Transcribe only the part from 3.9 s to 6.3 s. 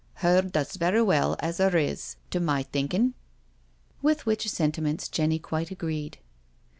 With which sentiments Jenny quite agreed.